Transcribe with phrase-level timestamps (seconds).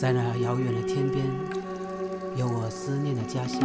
[0.00, 1.22] 在那遥远的天边，
[2.34, 3.60] 有我思念的家乡，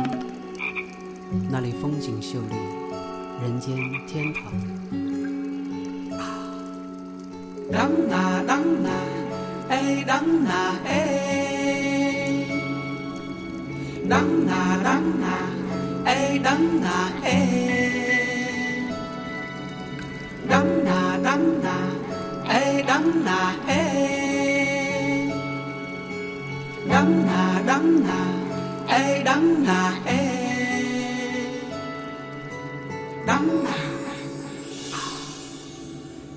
[1.49, 2.55] 那里风景秀丽，
[3.41, 4.51] 人间天堂。
[7.71, 8.89] 当那当那，
[9.69, 12.45] 哎当那哎，
[14.09, 15.27] 当那当那，
[16.03, 16.89] 哎当那
[17.23, 17.47] 哎，
[20.49, 21.69] 当那当那，
[22.49, 23.71] 哎当那哎，
[26.95, 28.09] 当那当那，
[28.87, 30.13] 哎当那哎，
[33.27, 33.69] 当那。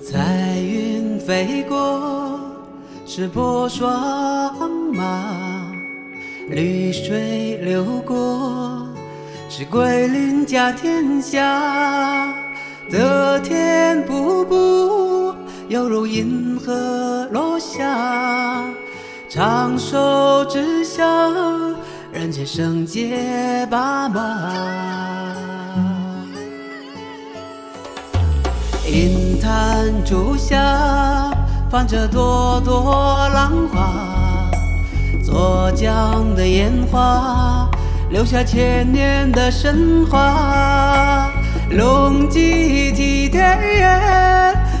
[0.03, 2.37] 彩云飞过，
[3.05, 5.71] 是波霜马；
[6.49, 8.85] 绿水流过，
[9.47, 12.35] 是桂林家天下。
[12.91, 15.33] 得天瀑布，
[15.69, 18.65] 犹如银河落下，
[19.39, 21.33] 长寿之乡，
[22.11, 24.51] 人间圣洁爸妈。
[28.85, 31.31] 银滩竹下
[31.71, 34.51] 泛着朵朵浪花，
[35.23, 37.65] 左江的烟花
[38.09, 41.31] 留下千年的神话。
[41.69, 43.57] 龙脊梯田，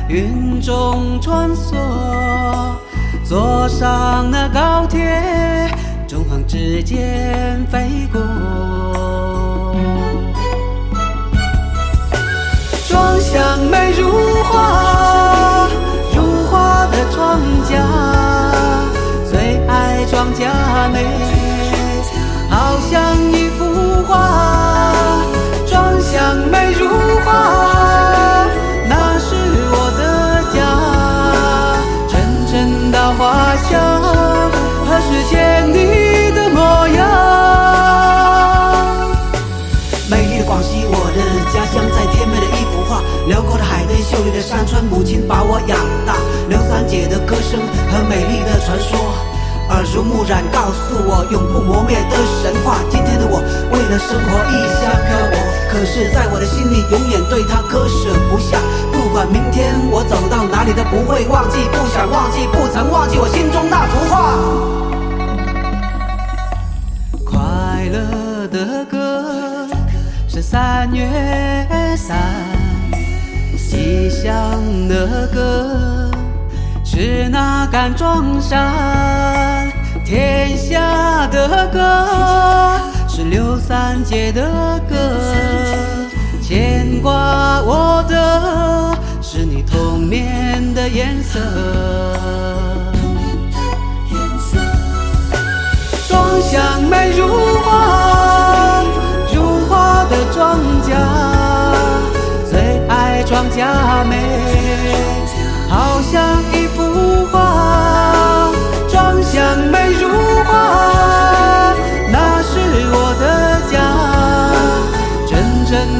[0.09, 1.77] 云中穿梭，
[3.69, 4.99] 上那高铁，
[6.07, 8.19] 中横之间飞过。
[12.89, 14.11] 庄乡美如
[14.43, 15.69] 画，
[16.13, 17.79] 如画的庄稼，
[19.29, 20.49] 最爱庄稼
[20.91, 21.05] 美，
[22.49, 25.23] 好像一幅画。
[25.65, 26.58] 庄乡美
[35.01, 37.07] 时见你的模样？
[40.09, 41.19] 美丽的广西，我的
[41.53, 43.01] 家乡，在天边的一幅画。
[43.27, 46.15] 辽阔的海边，秀丽的山川，母亲把我养大。
[46.49, 47.59] 刘三姐的歌声
[47.91, 49.13] 和美丽的传说，
[49.69, 52.81] 耳濡目染，告诉我永不磨灭的神话。
[52.89, 53.39] 今天的我，
[53.71, 55.37] 为了生活异乡漂泊，
[55.69, 58.57] 可是在我的心里，永远对她割舍不下。
[58.91, 64.78] 不管明天我走到哪里，都不会忘记，不想忘记，不曾忘记我心中那幅画。
[70.51, 71.07] 三月
[71.95, 72.17] 三，
[73.55, 76.09] 吉祥的歌
[76.83, 79.71] 是那杆庄山，
[80.03, 84.41] 天下的歌是刘三姐的
[84.89, 84.95] 歌，
[86.41, 91.39] 牵挂我的是你童年的颜色。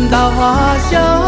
[0.10, 1.19] 阵阵稻花香，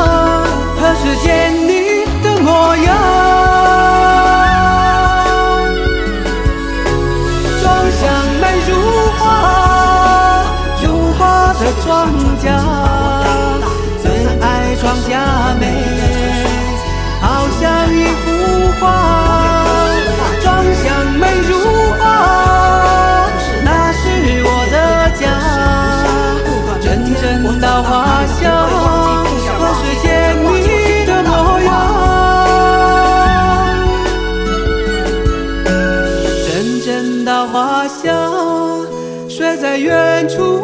[37.34, 38.86] 那花香，
[39.30, 40.60] 睡在远处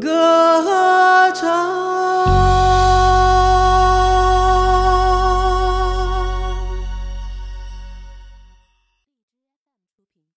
[0.00, 0.62] 歌